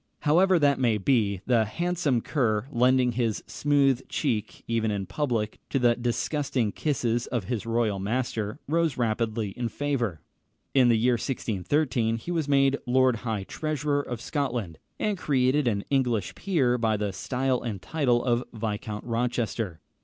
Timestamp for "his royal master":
7.43-8.57